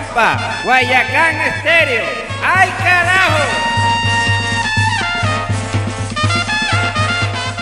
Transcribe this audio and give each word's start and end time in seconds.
compa, 0.00 0.38
Guayacán 0.64 1.40
Estéreo. 1.40 2.04
¡Ay, 2.42 2.68
carajo! 2.82 3.42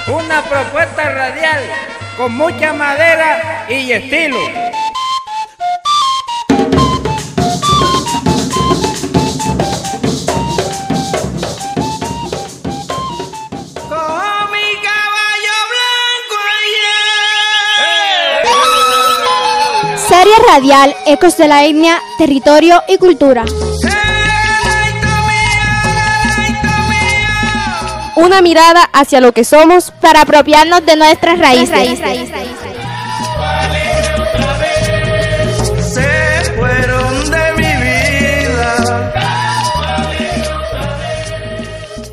Una 0.08 0.42
propuesta 0.42 1.10
radial 1.10 1.64
con 2.16 2.34
mucha 2.34 2.72
madera 2.72 3.66
y 3.68 3.92
estilo. 3.92 4.67
Radial 20.46 20.94
Ecos 21.06 21.36
de 21.36 21.48
la 21.48 21.64
Etnia, 21.64 22.00
Territorio 22.18 22.82
y 22.88 22.98
Cultura. 22.98 23.44
Una 28.16 28.42
mirada 28.42 28.82
hacia 28.92 29.20
lo 29.20 29.32
que 29.32 29.44
somos 29.44 29.92
para 30.00 30.22
apropiarnos 30.22 30.84
de 30.84 30.96
nuestras 30.96 31.38
raíces. 31.38 32.00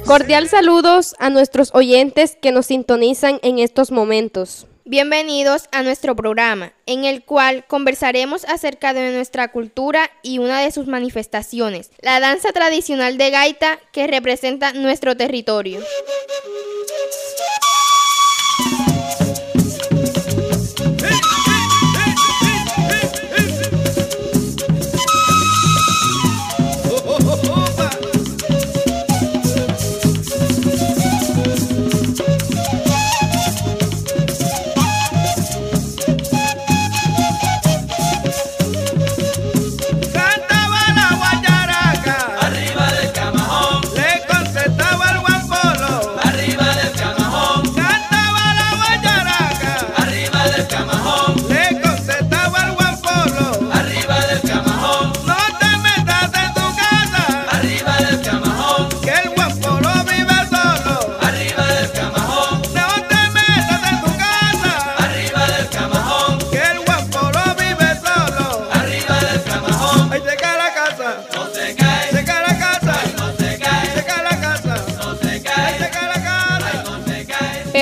Cordial 0.05 0.47
saludos 0.47 1.15
a 1.17 1.31
nuestros 1.31 1.71
oyentes 1.73 2.37
que 2.39 2.51
nos 2.51 2.67
sintonizan 2.67 3.39
en 3.41 3.57
estos 3.57 3.91
momentos. 3.91 4.67
Bienvenidos 4.87 5.67
a 5.71 5.81
nuestro 5.81 6.15
programa, 6.15 6.71
en 6.85 7.05
el 7.05 7.23
cual 7.23 7.65
conversaremos 7.65 8.45
acerca 8.45 8.93
de 8.93 9.13
nuestra 9.15 9.51
cultura 9.51 10.11
y 10.21 10.37
una 10.37 10.61
de 10.61 10.69
sus 10.69 10.85
manifestaciones, 10.85 11.89
la 12.01 12.19
danza 12.19 12.51
tradicional 12.51 13.17
de 13.17 13.31
gaita 13.31 13.79
que 13.91 14.05
representa 14.05 14.73
nuestro 14.73 15.17
territorio. 15.17 15.79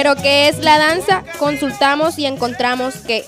Pero 0.03 0.18
¿qué 0.18 0.50
es 0.50 0.59
la 0.59 0.78
danza? 0.80 1.24
Consultamos 1.40 2.19
y 2.19 2.25
encontramos 2.25 2.96
que 3.08 3.24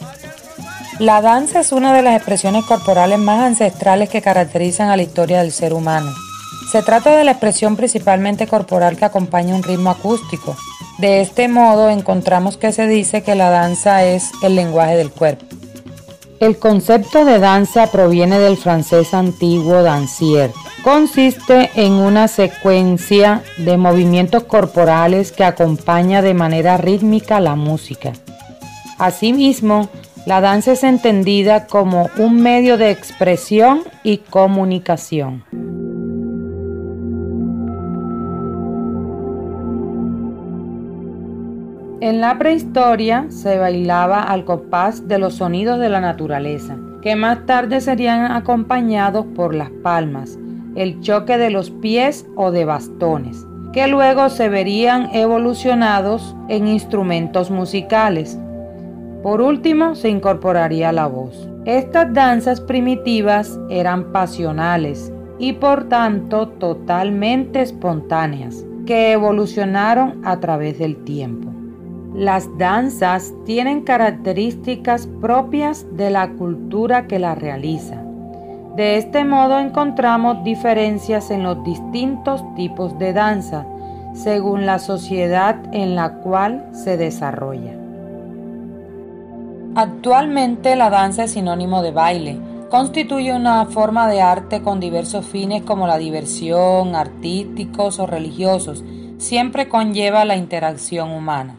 La 1.00 1.22
danza 1.22 1.62
es 1.62 1.72
una 1.72 1.94
de 1.94 2.02
las 2.02 2.18
expresiones 2.18 2.66
corporales 2.66 3.18
más 3.18 3.40
ancestrales 3.40 4.10
que 4.10 4.22
caracterizan 4.22 4.90
a 4.90 4.98
la 4.98 5.04
historia 5.04 5.40
del 5.40 5.54
ser 5.54 5.74
humano. 5.74 6.12
Se 6.70 6.84
trata 6.84 7.16
de 7.16 7.24
la 7.24 7.32
expresión 7.32 7.78
principalmente 7.78 8.46
corporal 8.46 8.98
que 8.98 9.06
acompaña 9.06 9.56
un 9.56 9.64
ritmo 9.64 9.90
acústico. 9.90 10.58
De 10.98 11.22
este 11.22 11.48
modo 11.48 11.90
encontramos 11.90 12.58
que 12.58 12.74
se 12.74 12.90
dice 12.90 13.24
que 13.24 13.36
la 13.36 13.50
danza 13.50 14.04
es 14.04 14.32
el 14.44 14.58
lenguaje 14.58 14.98
del 14.98 15.12
cuerpo. 15.12 15.46
El 16.42 16.60
concepto 16.60 17.24
de 17.24 17.40
danza 17.40 17.88
proviene 17.88 18.38
del 18.38 18.58
francés 18.58 19.14
antiguo 19.14 19.82
dancier. 19.82 20.52
Consiste 20.86 21.72
en 21.74 21.94
una 21.94 22.28
secuencia 22.28 23.42
de 23.58 23.76
movimientos 23.76 24.44
corporales 24.44 25.32
que 25.32 25.44
acompaña 25.44 26.22
de 26.22 26.36
manera 26.36 26.78
rítmica 26.78 27.40
la 27.40 27.56
música. 27.56 28.14
Asimismo, 29.00 29.90
la 30.28 30.42
danza 30.42 30.74
es 30.74 30.84
entendida 30.84 31.66
como 31.66 32.12
un 32.20 32.40
medio 32.40 32.78
de 32.78 32.92
expresión 32.92 33.82
y 34.04 34.20
comunicación. 34.20 35.44
En 42.00 42.22
la 42.22 42.38
prehistoria 42.38 43.26
se 43.30 43.58
bailaba 43.58 44.22
al 44.22 44.46
compás 44.46 45.08
de 45.08 45.18
los 45.18 45.34
sonidos 45.34 45.80
de 45.80 45.90
la 45.90 46.00
naturaleza, 46.00 46.78
que 47.02 47.16
más 47.16 47.48
tarde 47.48 47.82
serían 47.82 48.32
acompañados 48.32 49.26
por 49.36 49.56
las 49.56 49.72
palmas, 49.72 50.38
el 50.76 51.00
choque 51.02 51.38
de 51.38 51.50
los 51.50 51.72
pies 51.72 52.28
o 52.36 52.52
de 52.52 52.66
bastones, 52.66 53.46
que 53.74 53.88
luego 53.88 54.30
se 54.30 54.50
verían 54.50 55.10
evolucionados 55.14 56.36
en 56.50 56.68
instrumentos 56.68 57.50
musicales. 57.50 58.38
Por 59.24 59.42
último, 59.42 59.96
se 59.96 60.10
incorporaría 60.10 60.92
la 60.92 61.08
voz. 61.08 61.50
Estas 61.66 62.14
danzas 62.14 62.62
primitivas 62.62 63.60
eran 63.70 64.12
pasionales 64.12 65.12
y 65.40 65.54
por 65.54 65.90
tanto 65.90 66.48
totalmente 66.48 67.62
espontáneas, 67.62 68.66
que 68.86 69.12
evolucionaron 69.12 70.22
a 70.24 70.40
través 70.40 70.78
del 70.78 70.98
tiempo. 71.04 71.52
Las 72.14 72.48
danzas 72.58 73.34
tienen 73.46 73.82
características 73.82 75.08
propias 75.20 75.86
de 75.98 76.12
la 76.12 76.30
cultura 76.34 77.08
que 77.08 77.20
las 77.20 77.38
realiza. 77.38 78.05
De 78.76 78.98
este 78.98 79.24
modo 79.24 79.60
encontramos 79.60 80.44
diferencias 80.44 81.32
en 81.32 81.44
los 81.44 81.64
distintos 81.64 82.44
tipos 82.56 83.00
de 83.00 83.14
danza, 83.14 83.66
según 84.14 84.66
la 84.66 84.80
sociedad 84.80 85.56
en 85.72 85.96
la 85.96 86.16
cual 86.16 86.68
se 86.74 86.98
desarrolla. 86.98 87.72
Actualmente 89.76 90.76
la 90.76 90.90
danza 90.90 91.24
es 91.24 91.32
sinónimo 91.32 91.82
de 91.82 91.92
baile. 91.92 92.38
Constituye 92.70 93.34
una 93.34 93.66
forma 93.66 94.10
de 94.10 94.22
arte 94.22 94.62
con 94.62 94.82
diversos 94.82 95.26
fines 95.26 95.64
como 95.64 95.88
la 95.88 95.98
diversión, 95.98 96.96
artísticos 96.96 98.00
o 98.00 98.08
religiosos. 98.08 98.84
Siempre 99.18 99.70
conlleva 99.70 100.26
la 100.26 100.36
interacción 100.36 101.12
humana. 101.12 101.56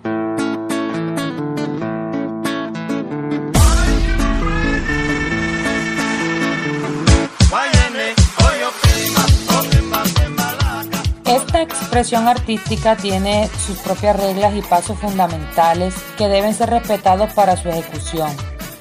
Expresión 11.97 12.29
artística 12.29 12.95
tiene 12.95 13.49
sus 13.67 13.79
propias 13.79 14.17
reglas 14.17 14.55
y 14.55 14.61
pasos 14.61 14.99
fundamentales 14.99 15.95
que 16.19 16.29
deben 16.29 16.53
ser 16.53 16.69
respetados 16.69 17.33
para 17.33 17.57
su 17.57 17.71
ejecución. 17.71 18.31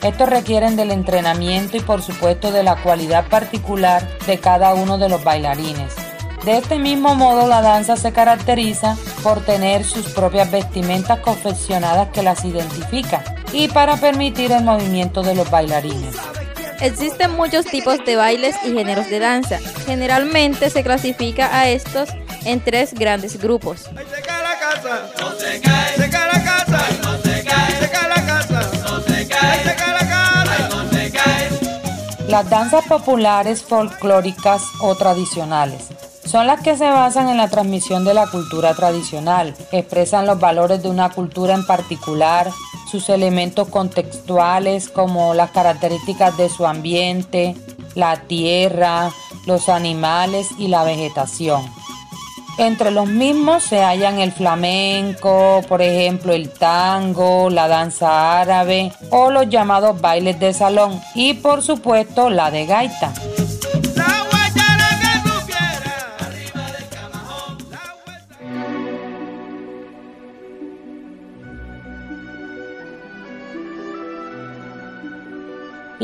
Estos 0.03 0.27
requieren 0.27 0.75
del 0.75 0.91
entrenamiento 0.91 1.77
y 1.77 1.79
por 1.79 2.01
supuesto 2.01 2.51
de 2.51 2.63
la 2.63 2.75
cualidad 2.75 3.25
particular 3.29 4.05
de 4.27 4.37
cada 4.39 4.73
uno 4.73 4.97
de 4.97 5.07
los 5.07 5.23
bailarines. 5.23 5.95
De 6.43 6.57
este 6.57 6.77
mismo 6.77 7.15
modo 7.15 7.47
la 7.47 7.61
danza 7.61 7.95
se 7.95 8.11
caracteriza 8.11 8.97
por 9.23 9.39
tener 9.39 9.85
sus 9.85 10.09
propias 10.09 10.51
vestimentas 10.51 11.19
confeccionadas 11.19 12.09
que 12.09 12.21
las 12.21 12.43
identifican 12.43 13.23
y 13.53 13.69
para 13.69 13.95
permitir 13.95 14.51
el 14.51 14.65
movimiento 14.65 15.23
de 15.23 15.35
los 15.35 15.49
bailarines. 15.49 16.17
Existen 16.81 17.31
muchos 17.31 17.65
tipos 17.65 18.03
de 18.03 18.17
bailes 18.17 18.57
y 18.65 18.73
géneros 18.73 19.09
de 19.09 19.19
danza. 19.19 19.59
Generalmente 19.85 20.69
se 20.69 20.83
clasifica 20.83 21.57
a 21.57 21.69
estos 21.69 22.09
en 22.45 22.63
tres 22.63 22.93
grandes 22.93 23.41
grupos. 23.41 23.89
Las 32.27 32.49
danzas 32.49 32.85
populares 32.85 33.63
folclóricas 33.63 34.63
o 34.81 34.95
tradicionales 34.95 35.89
son 36.25 36.47
las 36.47 36.61
que 36.61 36.75
se 36.75 36.89
basan 36.89 37.29
en 37.29 37.37
la 37.37 37.47
transmisión 37.47 38.03
de 38.03 38.13
la 38.13 38.27
cultura 38.27 38.73
tradicional, 38.73 39.55
expresan 39.71 40.25
los 40.25 40.39
valores 40.39 40.81
de 40.81 40.89
una 40.89 41.09
cultura 41.09 41.53
en 41.53 41.65
particular, 41.65 42.51
sus 42.89 43.09
elementos 43.09 43.69
contextuales 43.69 44.89
como 44.89 45.33
las 45.33 45.51
características 45.51 46.35
de 46.35 46.49
su 46.49 46.65
ambiente, 46.65 47.55
la 47.93 48.17
tierra, 48.17 49.11
los 49.45 49.69
animales 49.69 50.49
y 50.57 50.67
la 50.67 50.83
vegetación. 50.83 51.63
Entre 52.57 52.89
los 52.91 53.07
mismos 53.07 53.63
se 53.63 53.83
hallan 53.83 54.19
el 54.19 54.31
flamenco, 54.31 55.61
por 55.67 55.81
ejemplo 55.81 56.31
el 56.31 56.49
tango, 56.49 57.49
la 57.49 57.67
danza 57.67 58.39
árabe 58.39 58.93
o 59.09 59.29
los 59.29 59.49
llamados 59.49 59.99
bailes 59.99 60.39
de 60.39 60.53
salón 60.53 61.01
y 61.15 61.33
por 61.33 61.61
supuesto 61.61 62.29
la 62.29 62.51
de 62.51 62.65
gaita. 62.65 63.13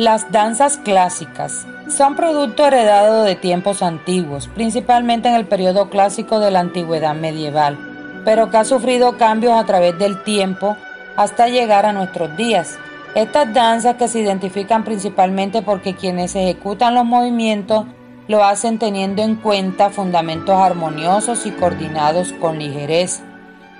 Las 0.01 0.31
danzas 0.31 0.77
clásicas 0.77 1.67
son 1.87 2.15
producto 2.15 2.65
heredado 2.65 3.21
de 3.23 3.35
tiempos 3.35 3.83
antiguos, 3.83 4.47
principalmente 4.47 5.29
en 5.29 5.35
el 5.35 5.45
periodo 5.45 5.91
clásico 5.91 6.39
de 6.39 6.49
la 6.49 6.59
antigüedad 6.59 7.13
medieval, 7.13 7.77
pero 8.25 8.49
que 8.49 8.57
ha 8.57 8.65
sufrido 8.65 9.19
cambios 9.19 9.53
a 9.53 9.63
través 9.67 9.99
del 9.99 10.23
tiempo 10.23 10.75
hasta 11.15 11.49
llegar 11.49 11.85
a 11.85 11.93
nuestros 11.93 12.35
días. 12.35 12.79
Estas 13.13 13.53
danzas 13.53 13.97
que 13.97 14.07
se 14.07 14.21
identifican 14.21 14.83
principalmente 14.83 15.61
porque 15.61 15.93
quienes 15.93 16.35
ejecutan 16.35 16.95
los 16.95 17.05
movimientos 17.05 17.85
lo 18.27 18.43
hacen 18.43 18.79
teniendo 18.79 19.21
en 19.21 19.35
cuenta 19.35 19.91
fundamentos 19.91 20.55
armoniosos 20.55 21.45
y 21.45 21.51
coordinados 21.51 22.33
con 22.41 22.57
ligereza. 22.57 23.21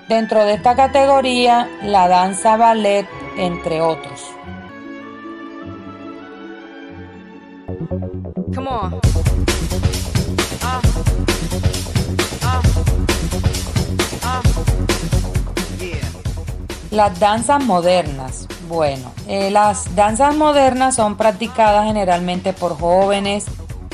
Dentro 0.08 0.44
de 0.44 0.54
esta 0.54 0.76
categoría, 0.76 1.68
la 1.82 2.06
danza 2.06 2.56
ballet, 2.56 3.08
entre 3.36 3.80
otros. 3.80 4.20
Las 16.90 17.18
danzas 17.18 17.64
modernas. 17.64 18.46
Bueno, 18.68 19.12
eh, 19.26 19.50
las 19.50 19.94
danzas 19.96 20.36
modernas 20.36 20.94
son 20.94 21.16
practicadas 21.16 21.86
generalmente 21.86 22.52
por 22.52 22.78
jóvenes 22.78 23.46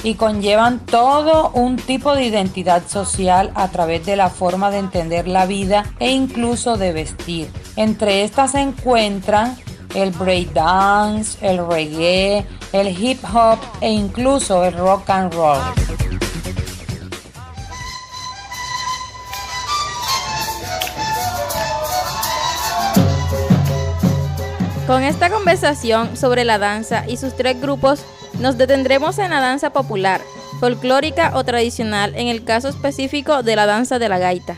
y 0.02 0.14
conllevan 0.14 0.80
todo 0.80 1.50
un 1.54 1.76
tipo 1.76 2.14
de 2.14 2.24
identidad 2.24 2.86
social 2.86 3.52
a 3.54 3.68
través 3.68 4.04
de 4.04 4.16
la 4.16 4.30
forma 4.30 4.70
de 4.70 4.78
entender 4.78 5.28
la 5.28 5.46
vida 5.46 5.84
e 5.98 6.10
incluso 6.10 6.76
de 6.76 6.92
vestir. 6.92 7.50
Entre 7.76 8.24
estas 8.24 8.52
se 8.52 8.60
encuentran 8.60 9.56
el 9.94 10.10
breakdance, 10.10 11.38
el 11.40 11.66
reggae, 11.66 12.46
el 12.72 12.88
hip 12.88 13.22
hop 13.32 13.58
e 13.80 13.90
incluso 13.90 14.64
el 14.64 14.74
rock 14.74 15.08
and 15.10 15.32
roll. 15.34 15.60
Con 24.86 25.02
esta 25.02 25.28
conversación 25.28 26.16
sobre 26.16 26.46
la 26.46 26.58
danza 26.58 27.04
y 27.06 27.18
sus 27.18 27.36
tres 27.36 27.60
grupos, 27.60 28.02
nos 28.40 28.56
detendremos 28.56 29.18
en 29.18 29.30
la 29.30 29.40
danza 29.40 29.70
popular, 29.70 30.22
folclórica 30.60 31.32
o 31.34 31.44
tradicional 31.44 32.14
en 32.14 32.28
el 32.28 32.42
caso 32.42 32.68
específico 32.68 33.42
de 33.42 33.56
la 33.56 33.66
danza 33.66 33.98
de 33.98 34.08
la 34.08 34.18
gaita. 34.18 34.56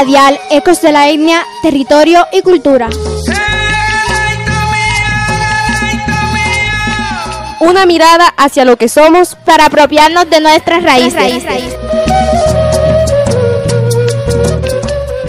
Radial 0.00 0.40
Ecos 0.48 0.80
de 0.80 0.92
la 0.92 1.10
Etnia, 1.10 1.44
Territorio 1.60 2.26
y 2.32 2.40
Cultura. 2.40 2.88
Una 7.60 7.84
mirada 7.84 8.28
hacia 8.38 8.64
lo 8.64 8.78
que 8.78 8.88
somos 8.88 9.36
para 9.44 9.66
apropiarnos 9.66 10.30
de 10.30 10.40
nuestras 10.40 10.82
raíces. 10.84 11.44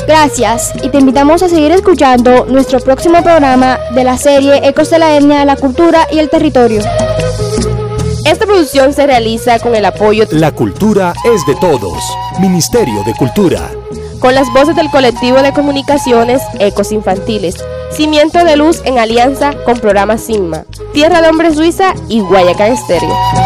Gracias 0.08 0.72
y 0.82 0.88
te 0.88 1.00
invitamos 1.00 1.44
a 1.44 1.50
seguir 1.50 1.74
escuchando 1.74 2.46
nuestro 2.46 2.80
próximo 2.80 3.22
programa 3.22 3.78
de 3.94 4.06
la 4.06 4.18
serie 4.18 4.66
Ecos 4.66 4.90
de 4.90 5.00
la 5.00 5.18
Etnia, 5.18 5.44
la 5.44 5.58
Cultura 5.58 6.08
y 6.14 6.20
el 6.20 6.30
Territorio. 6.30 6.82
Esta 8.24 8.46
producción 8.46 8.94
se 8.94 9.06
realiza 9.06 9.60
con 9.60 9.76
el 9.76 9.84
apoyo 9.84 10.26
La 10.32 10.54
cultura 10.54 11.14
es 11.26 11.46
de 11.46 11.56
todos. 11.56 12.02
Ministerio 12.40 13.04
de 13.04 13.14
Cultura 13.16 13.70
con 14.22 14.36
las 14.36 14.48
voces 14.54 14.76
del 14.76 14.90
colectivo 14.90 15.42
de 15.42 15.52
comunicaciones 15.52 16.42
Ecos 16.60 16.92
Infantiles, 16.92 17.56
Cimiento 17.92 18.46
de 18.46 18.56
Luz 18.56 18.82
en 18.86 19.00
alianza 19.00 19.54
con 19.66 19.80
Programa 19.80 20.18
Sigma, 20.18 20.64
Tierra 20.94 21.22
de 21.22 21.30
Hombre 21.30 21.54
Suiza 21.54 21.94
y 22.08 22.22
Guayacán 22.22 22.72
Estéreo. 22.72 23.41